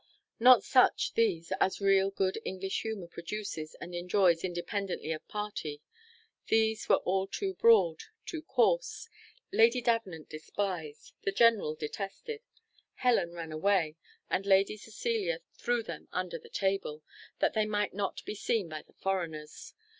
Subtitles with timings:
[0.39, 5.79] Not such, these, as real good English humour produces and enjoys, independently of party
[6.47, 9.07] these were all too broad, too coarse.
[9.51, 12.41] Lady Davenant despised, the general detested.
[12.95, 13.95] Helen turned away,
[14.27, 17.03] and Lady Cecilia threw them under the table,
[17.37, 19.75] that they might not be seen by the foreigners.